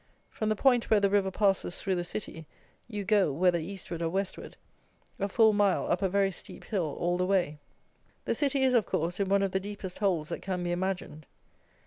[0.31, 2.47] From the point where the river passes through the city,
[2.87, 4.57] you go, whether eastward or westward,
[5.19, 7.59] a full mile up a very steep hill all the way.
[8.25, 11.27] The city is, of course, in one of the deepest holes that can be imagined.